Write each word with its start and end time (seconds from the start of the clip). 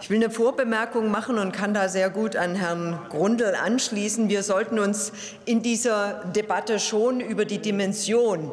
Ich 0.00 0.08
will 0.08 0.16
eine 0.16 0.30
Vorbemerkung 0.30 1.10
machen 1.10 1.38
und 1.38 1.52
kann 1.52 1.74
da 1.74 1.88
sehr 1.88 2.10
gut 2.10 2.34
an 2.36 2.54
Herrn 2.54 2.98
Grundl 3.10 3.54
anschließen. 3.54 4.28
Wir 4.28 4.42
sollten 4.42 4.78
uns 4.78 5.12
in 5.44 5.62
dieser 5.62 6.24
Debatte 6.34 6.78
schon 6.78 7.20
über 7.20 7.44
die 7.44 7.58
Dimension 7.58 8.50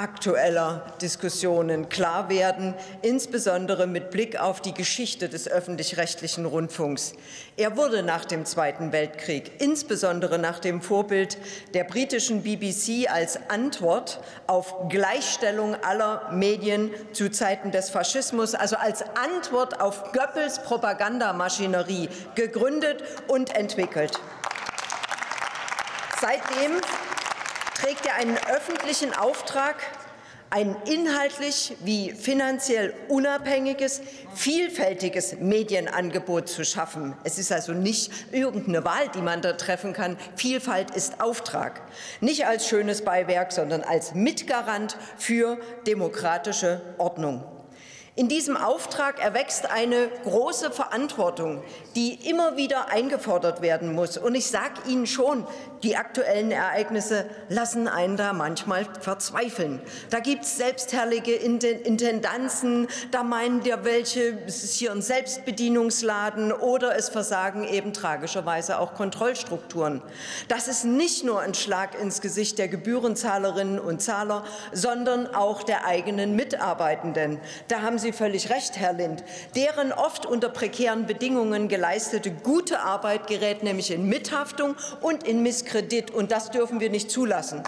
aktueller 0.00 0.86
Diskussionen 1.02 1.90
klar 1.90 2.30
werden, 2.30 2.74
insbesondere 3.02 3.86
mit 3.86 4.10
Blick 4.10 4.40
auf 4.40 4.62
die 4.62 4.72
Geschichte 4.72 5.28
des 5.28 5.46
öffentlich-rechtlichen 5.46 6.46
Rundfunks. 6.46 7.12
Er 7.58 7.76
wurde 7.76 8.02
nach 8.02 8.24
dem 8.24 8.46
Zweiten 8.46 8.92
Weltkrieg, 8.92 9.60
insbesondere 9.60 10.38
nach 10.38 10.58
dem 10.58 10.80
Vorbild 10.80 11.36
der 11.74 11.84
britischen 11.84 12.42
BBC, 12.42 13.10
als 13.10 13.38
Antwort 13.50 14.20
auf 14.46 14.88
Gleichstellung 14.88 15.74
aller 15.84 16.32
Medien 16.32 16.90
zu 17.12 17.30
Zeiten 17.30 17.70
des 17.70 17.90
Faschismus, 17.90 18.54
also 18.54 18.76
als 18.76 19.02
Antwort 19.02 19.82
auf 19.82 20.12
Goebbels 20.12 20.62
Propagandamaschinerie 20.62 22.08
gegründet 22.34 23.04
und 23.28 23.54
entwickelt. 23.54 24.18
Seitdem 26.22 26.72
trägt 27.80 28.06
er 28.06 28.16
einen 28.16 28.36
öffentlichen 28.36 29.14
Auftrag, 29.14 29.76
ein 30.50 30.76
inhaltlich 30.84 31.76
wie 31.84 32.10
finanziell 32.10 32.92
unabhängiges, 33.08 34.02
vielfältiges 34.34 35.36
Medienangebot 35.38 36.48
zu 36.48 36.64
schaffen. 36.64 37.14
Es 37.22 37.38
ist 37.38 37.52
also 37.52 37.72
nicht 37.72 38.10
irgendeine 38.32 38.84
Wahl, 38.84 39.08
die 39.14 39.22
man 39.22 39.42
da 39.42 39.52
treffen 39.52 39.92
kann. 39.92 40.18
Vielfalt 40.34 40.90
ist 40.90 41.20
Auftrag. 41.20 41.80
Nicht 42.20 42.46
als 42.46 42.66
schönes 42.68 43.02
Beiwerk, 43.02 43.52
sondern 43.52 43.82
als 43.82 44.14
Mitgarant 44.14 44.96
für 45.16 45.56
demokratische 45.86 46.82
Ordnung. 46.98 47.44
In 48.16 48.28
diesem 48.28 48.56
Auftrag 48.56 49.22
erwächst 49.22 49.70
eine 49.70 50.08
große 50.24 50.72
Verantwortung, 50.72 51.62
die 51.94 52.28
immer 52.28 52.56
wieder 52.56 52.90
eingefordert 52.90 53.62
werden 53.62 53.94
muss. 53.94 54.18
Und 54.18 54.34
ich 54.34 54.48
sage 54.48 54.80
Ihnen 54.88 55.06
schon, 55.06 55.46
die 55.84 55.96
aktuellen 55.96 56.50
Ereignisse 56.50 57.24
lassen 57.48 57.86
einen 57.86 58.16
da 58.16 58.32
manchmal 58.32 58.84
verzweifeln. 59.00 59.80
Da 60.10 60.18
gibt 60.18 60.42
es 60.42 60.56
selbstherrliche 60.56 61.32
Intendanzen, 61.32 62.88
da 63.12 63.22
meinen 63.22 63.64
ja 63.64 63.84
welche, 63.84 64.38
es 64.44 64.64
ist 64.64 64.74
hier 64.74 64.90
ein 64.90 65.02
Selbstbedienungsladen 65.02 66.52
oder 66.52 66.96
es 66.96 67.08
versagen 67.08 67.64
eben 67.64 67.92
tragischerweise 67.92 68.80
auch 68.80 68.94
Kontrollstrukturen. 68.94 70.02
Das 70.48 70.66
ist 70.66 70.84
nicht 70.84 71.24
nur 71.24 71.40
ein 71.40 71.54
Schlag 71.54 71.98
ins 71.98 72.20
Gesicht 72.20 72.58
der 72.58 72.68
Gebührenzahlerinnen 72.68 73.78
und 73.78 74.02
Zahler, 74.02 74.44
sondern 74.72 75.32
auch 75.32 75.62
der 75.62 75.86
eigenen 75.86 76.34
Mitarbeitenden. 76.34 77.38
Da 77.68 77.82
haben 77.82 77.99
Sie 78.00 78.12
völlig 78.12 78.50
recht, 78.50 78.76
Herr 78.76 78.94
Lind. 78.94 79.22
Deren 79.54 79.92
oft 79.92 80.26
unter 80.26 80.48
prekären 80.48 81.06
Bedingungen 81.06 81.68
geleistete 81.68 82.30
gute 82.30 82.80
Arbeit 82.80 83.26
gerät 83.26 83.62
nämlich 83.62 83.90
in 83.90 84.08
Mithaftung 84.08 84.76
und 85.00 85.24
in 85.24 85.42
Misskredit 85.42 85.90
Kredit, 85.90 86.10
und 86.10 86.30
das 86.30 86.50
dürfen 86.50 86.80
wir 86.80 86.90
nicht 86.90 87.10
zulassen. 87.10 87.62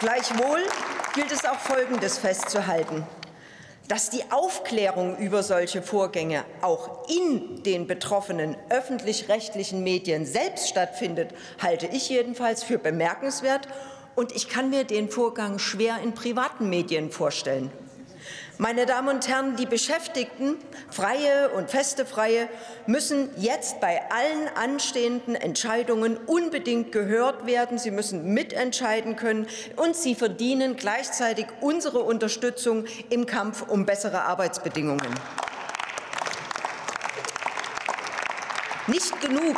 Gleichwohl 0.00 0.62
gilt 1.14 1.32
es 1.32 1.44
auch 1.44 1.58
Folgendes 1.58 2.18
festzuhalten. 2.18 3.06
Dass 3.88 4.08
die 4.08 4.22
Aufklärung 4.30 5.16
über 5.16 5.42
solche 5.42 5.82
Vorgänge 5.82 6.44
auch 6.62 7.08
in 7.08 7.62
den 7.64 7.86
betroffenen 7.86 8.56
öffentlich-rechtlichen 8.68 9.82
Medien 9.82 10.26
selbst 10.26 10.68
stattfindet, 10.68 11.30
halte 11.60 11.86
ich 11.86 12.08
jedenfalls 12.08 12.62
für 12.62 12.78
bemerkenswert. 12.78 13.66
Und 14.20 14.36
ich 14.36 14.50
kann 14.50 14.68
mir 14.68 14.84
den 14.84 15.08
Vorgang 15.08 15.58
schwer 15.58 16.00
in 16.04 16.12
privaten 16.12 16.68
Medien 16.68 17.10
vorstellen. 17.10 17.70
Meine 18.58 18.84
Damen 18.84 19.08
und 19.08 19.26
Herren, 19.26 19.56
die 19.56 19.64
Beschäftigten, 19.64 20.58
freie 20.90 21.48
und 21.48 21.70
feste 21.70 22.04
Freie, 22.04 22.50
müssen 22.86 23.30
jetzt 23.38 23.80
bei 23.80 24.02
allen 24.10 24.48
anstehenden 24.56 25.36
Entscheidungen 25.36 26.18
unbedingt 26.26 26.92
gehört 26.92 27.46
werden. 27.46 27.78
Sie 27.78 27.90
müssen 27.90 28.34
mitentscheiden 28.34 29.16
können, 29.16 29.46
und 29.76 29.96
sie 29.96 30.14
verdienen 30.14 30.76
gleichzeitig 30.76 31.46
unsere 31.62 32.00
Unterstützung 32.00 32.84
im 33.08 33.24
Kampf 33.24 33.62
um 33.70 33.86
bessere 33.86 34.24
Arbeitsbedingungen. 34.24 35.14
Nicht 38.86 39.18
genug 39.22 39.56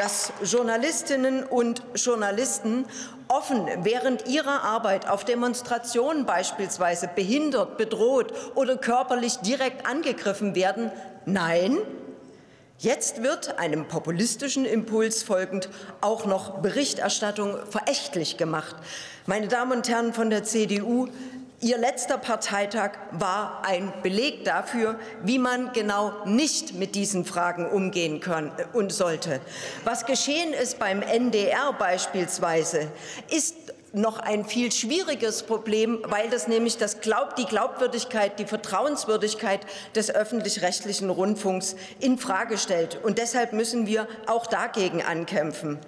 dass 0.00 0.32
Journalistinnen 0.42 1.44
und 1.44 1.82
Journalisten 1.94 2.86
offen 3.30 3.66
während 3.82 4.26
ihrer 4.26 4.64
Arbeit 4.64 5.08
auf 5.08 5.24
Demonstrationen 5.24 6.26
beispielsweise 6.26 7.08
behindert, 7.14 7.78
bedroht 7.78 8.34
oder 8.54 8.76
körperlich 8.76 9.36
direkt 9.36 9.86
angegriffen 9.86 10.54
werden. 10.54 10.90
Nein, 11.24 11.78
Jetzt 12.82 13.22
wird 13.22 13.58
einem 13.58 13.88
populistischen 13.88 14.64
Impuls 14.64 15.22
folgend 15.22 15.68
auch 16.00 16.24
noch 16.24 16.60
Berichterstattung 16.60 17.58
verächtlich 17.68 18.38
gemacht. 18.38 18.74
Meine 19.26 19.48
Damen 19.48 19.72
und 19.72 19.88
Herren 19.90 20.14
von 20.14 20.30
der 20.30 20.44
CDU, 20.44 21.08
Ihr 21.62 21.76
letzter 21.76 22.16
Parteitag 22.16 22.92
war 23.10 23.66
ein 23.66 23.92
Beleg 24.02 24.46
dafür, 24.46 24.98
wie 25.22 25.38
man 25.38 25.74
genau 25.74 26.24
nicht 26.24 26.72
mit 26.72 26.94
diesen 26.94 27.26
Fragen 27.26 27.66
umgehen 27.66 28.20
kann 28.20 28.50
und 28.72 28.94
sollte. 28.94 29.40
Was 29.84 30.06
geschehen 30.06 30.54
ist 30.54 30.78
beim 30.78 31.02
NDR 31.02 31.74
beispielsweise, 31.74 32.90
ist 33.28 33.56
noch 33.92 34.20
ein 34.20 34.46
viel 34.46 34.72
schwieriges 34.72 35.42
Problem, 35.42 35.98
weil 36.06 36.30
das 36.30 36.48
nämlich 36.48 36.78
das 36.78 37.02
Glaub, 37.02 37.36
die 37.36 37.44
Glaubwürdigkeit, 37.44 38.38
die 38.38 38.46
Vertrauenswürdigkeit 38.46 39.60
des 39.94 40.10
öffentlich-rechtlichen 40.10 41.10
Rundfunks 41.10 41.76
in 41.98 42.16
Frage 42.16 42.56
stellt. 42.56 42.98
Und 43.02 43.18
deshalb 43.18 43.52
müssen 43.52 43.86
wir 43.86 44.08
auch 44.26 44.46
dagegen 44.46 45.02
ankämpfen. 45.02 45.78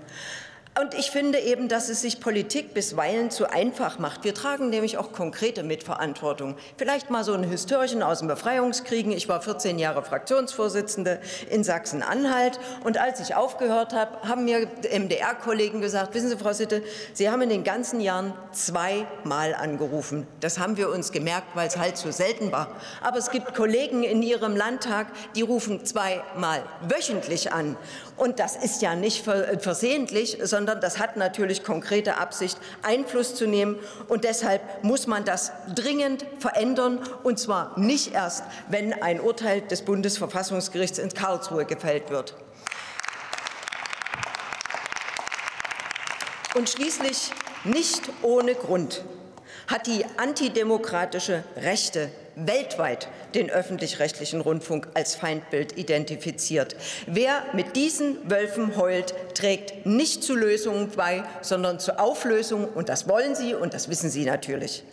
Und 0.81 0.95
ich 0.95 1.11
finde 1.11 1.39
eben, 1.39 1.69
dass 1.69 1.91
es 1.91 2.01
sich 2.01 2.19
Politik 2.19 2.73
bisweilen 2.73 3.31
zu 3.31 3.51
einfach 3.51 3.99
macht. 3.99 4.25
Wir 4.25 4.33
tragen 4.33 4.71
nämlich 4.71 4.97
auch 4.97 5.13
konkrete 5.13 5.63
Mitverantwortung. 5.63 6.57
Vielleicht 6.79 7.11
mal 7.11 7.25
so 7.25 7.35
ein 7.35 7.43
Histörchen 7.43 8.03
aus 8.03 8.21
dem 8.21 8.29
Befreiungskriegen. 8.29 9.13
Ich 9.13 9.29
war 9.29 9.43
14 9.43 9.79
Jahre 9.79 10.03
Fraktionsvorsitzende 10.03 11.21
in 11.51 11.63
Sachsen-Anhalt. 11.63 12.59
Und 12.85 12.97
als 12.97 13.21
ich 13.21 13.35
aufgehört 13.35 13.93
habe, 13.93 14.27
haben 14.27 14.47
mir 14.47 14.67
MDR-Kollegen 14.91 15.83
gesagt, 15.83 16.15
wissen 16.15 16.31
Sie, 16.31 16.39
Frau 16.39 16.55
Sitte, 16.55 16.83
Sie 17.13 17.29
haben 17.29 17.43
in 17.43 17.51
den 17.51 17.65
ganzen 17.65 18.01
Jahren 18.01 18.33
zweimal 18.53 19.55
angerufen. 19.55 20.27
Das 20.41 20.59
haben 20.59 20.79
wir 20.79 20.89
uns 20.89 21.13
gemerkt, 21.13 21.49
weil 21.55 21.69
es 21.69 21.77
halt 21.77 21.99
so 21.99 22.11
selten 22.11 22.51
war. 22.51 22.69
Aber 23.03 23.19
es 23.19 23.31
gibt 23.31 23.55
Kollegen 23.55 24.05
in 24.05 24.23
Ihrem 24.23 24.57
Landtag, 24.57 25.09
die 25.37 25.43
rufen 25.43 25.85
zweimal 25.85 26.63
wöchentlich 26.89 27.53
an. 27.53 27.77
Und 28.17 28.39
das 28.39 28.57
ist 28.57 28.81
ja 28.81 28.95
nicht 28.95 29.23
versehentlich, 29.23 30.39
sondern 30.41 30.62
das 30.67 30.99
hat 30.99 31.17
natürlich 31.17 31.65
konkrete 31.65 32.19
Absicht, 32.19 32.59
Einfluss 32.83 33.35
zu 33.35 33.47
nehmen. 33.47 33.79
Und 34.09 34.25
deshalb 34.25 34.63
muss 34.83 35.07
man 35.07 35.25
das 35.25 35.53
dringend 35.75 36.25
verändern, 36.39 37.01
und 37.23 37.39
zwar 37.39 37.79
nicht 37.79 38.15
erst, 38.15 38.45
wenn 38.69 38.93
ein 39.03 39.21
Urteil 39.21 39.61
des 39.63 39.83
Bundesverfassungsgerichts 39.83 40.99
in 40.99 41.13
Karlsruhe 41.13 41.65
gefällt 41.65 42.11
wird. 42.11 42.35
Und 46.55 46.69
schließlich 46.69 47.33
nicht 47.65 48.03
ohne 48.23 48.55
Grund 48.55 49.03
hat 49.67 49.87
die 49.87 50.05
antidemokratische 50.17 51.45
Rechte 51.57 52.11
weltweit 52.35 53.09
den 53.35 53.51
öffentlich-rechtlichen 53.51 54.41
Rundfunk 54.41 54.89
als 54.95 55.15
Feindbild 55.15 55.79
identifiziert. 55.79 56.77
Wer 57.07 57.43
mit 57.53 57.77
diesen 57.77 58.31
Wölfen 58.31 58.77
heult, 58.77 59.15
trägt 59.35 59.87
nicht 59.87 60.23
zu 60.23 60.35
Lösungen 60.35 60.91
bei, 60.97 61.25
sondern 61.41 61.79
zur 61.79 62.01
Auflösung. 62.01 62.67
Und 62.67 62.89
das 62.89 63.09
wollen 63.09 63.35
Sie 63.35 63.55
und 63.55 63.75
das 63.75 63.89
wissen 63.89 64.11
Sie 64.11 64.25
natürlich. 64.25 64.85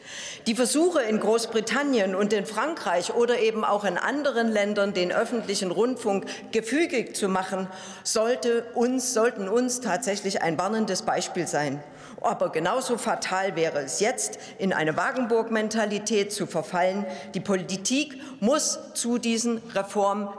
Die 0.47 0.56
Versuche 0.56 1.01
in 1.01 1.19
Großbritannien 1.19 2.16
und 2.16 2.34
in 2.34 2.46
Frankreich 2.46 3.13
oder 3.13 3.40
eben 3.40 3.63
auch 3.63 3.84
in 3.84 3.97
anderen 3.97 4.50
Ländern, 4.50 4.94
den 4.94 5.12
öffentlichen 5.12 5.72
Rundfunk 5.72 6.25
gefügig 6.51 7.15
zu 7.15 7.30
machen, 7.30 7.68
sollte 8.04 8.65
uns, 8.74 9.13
sollten 9.13 9.48
uns 9.48 9.81
tatsächlich 9.81 10.42
ein 10.42 10.57
warnendes 10.57 11.04
Beispiel 11.04 11.48
sein. 11.48 11.83
Aber 12.21 12.51
genauso 12.51 12.98
fatal 12.98 13.56
wäre 13.56 13.80
es 13.80 14.00
jetzt, 14.00 14.39
in 14.57 14.74
eine 14.74 14.98
Wagenburg-Mentalität 14.98 16.31
zu 16.31 16.45
verfallen. 16.45 17.06
Die 17.33 17.39
Politik 17.39 18.19
muss 18.39 18.80
zu 18.94 19.18
diesen 19.18 19.57
Reformen 19.74 20.30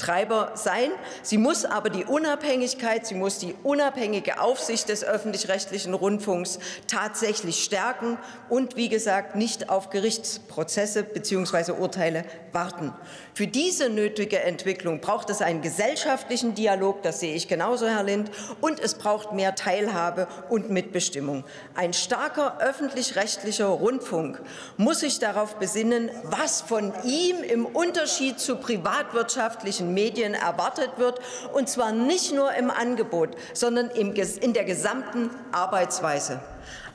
Mittreiber 0.00 0.52
sein. 0.54 0.90
Sie 1.22 1.36
muss 1.36 1.66
aber 1.66 1.90
die 1.90 2.06
Unabhängigkeit, 2.06 3.06
sie 3.06 3.14
muss 3.14 3.38
die 3.38 3.54
unabhängige 3.62 4.40
Aufsicht 4.40 4.88
des 4.88 5.04
öffentlich-rechtlichen 5.04 5.92
Rundfunks 5.92 6.58
tatsächlich 6.86 7.62
stärken 7.62 8.16
und, 8.48 8.76
wie 8.76 8.88
gesagt, 8.88 9.36
nicht 9.36 9.68
auf 9.68 9.90
Gerichtsprozesse 9.90 11.02
bzw. 11.02 11.72
Urteile 11.72 12.24
warten. 12.52 12.94
Für 13.34 13.46
diese 13.46 13.90
nötige 13.90 14.40
Entwicklung 14.40 15.00
braucht 15.00 15.28
es 15.28 15.42
einen 15.42 15.60
gesellschaftlichen 15.60 16.54
Dialog, 16.54 17.02
das 17.02 17.20
sehe 17.20 17.34
ich 17.34 17.46
genauso, 17.46 17.86
Herr 17.86 18.02
Lind, 18.02 18.30
und 18.62 18.80
es 18.80 18.94
braucht 18.94 19.32
mehr 19.32 19.54
Teilhabe 19.54 20.28
und. 20.48 20.70
Mitbestimmung. 20.70 21.44
Ein 21.74 21.92
starker 21.92 22.58
öffentlich-rechtlicher 22.60 23.66
Rundfunk 23.66 24.40
muss 24.76 25.00
sich 25.00 25.18
darauf 25.18 25.56
besinnen, 25.56 26.10
was 26.22 26.60
von 26.60 26.92
ihm 27.04 27.42
im 27.42 27.66
Unterschied 27.66 28.38
zu 28.38 28.56
privatwirtschaftlichen 28.56 29.89
Medien 29.92 30.34
erwartet 30.34 30.90
wird, 30.96 31.20
und 31.52 31.68
zwar 31.68 31.92
nicht 31.92 32.32
nur 32.32 32.52
im 32.54 32.70
Angebot, 32.70 33.36
sondern 33.52 33.90
in 33.90 34.52
der 34.52 34.64
gesamten 34.64 35.30
Arbeitsweise. 35.52 36.40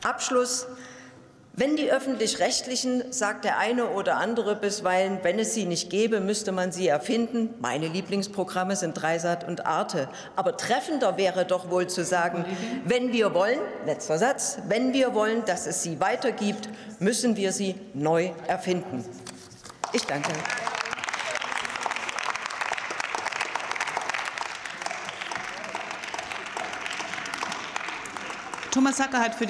Abschluss. 0.04 0.68
Wenn 1.58 1.78
die 1.78 1.90
öffentlich-rechtlichen, 1.90 3.14
sagt 3.14 3.46
der 3.46 3.58
eine 3.58 3.88
oder 3.92 4.18
andere 4.18 4.58
bisweilen, 4.58 5.20
wenn 5.24 5.40
es 5.40 5.54
sie 5.54 5.66
nicht 5.66 5.90
gäbe, 5.90 6.20
müsste 6.20 6.52
man 6.52 6.74
sie 6.74 6.90
erfinden. 6.90 7.54
Meine 7.62 7.88
Lieblingsprogramme 7.88 8.76
sind 8.76 9.02
Dreisat 9.02 9.48
und 9.48 9.66
Arte. 9.66 10.10
Aber 10.36 10.58
treffender 10.58 11.16
wäre 11.16 11.46
doch 11.46 11.70
wohl 11.70 11.88
zu 11.88 12.04
sagen, 12.04 12.44
wenn 12.84 13.14
wir 13.14 13.34
wollen, 13.34 13.60
letzter 13.86 14.18
Satz, 14.18 14.58
wenn 14.68 14.92
wir 14.92 15.14
wollen, 15.14 15.46
dass 15.46 15.66
es 15.66 15.82
sie 15.82 16.02
weitergibt, 16.02 16.68
müssen 17.00 17.38
wir 17.38 17.54
sie 17.54 17.76
neu 17.94 18.32
erfinden. 18.48 19.06
Ich 19.94 20.04
danke. 20.06 20.32
Thomas 28.76 29.00
Hacker 29.00 29.22
hat 29.22 29.36
für 29.36 29.40
die 29.40 29.44